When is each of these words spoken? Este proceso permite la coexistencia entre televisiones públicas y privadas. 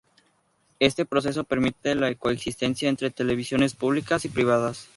Este 0.79 1.05
proceso 1.05 1.43
permite 1.43 1.93
la 1.93 2.15
coexistencia 2.15 2.89
entre 2.89 3.11
televisiones 3.11 3.75
públicas 3.75 4.25
y 4.25 4.29
privadas. 4.29 4.89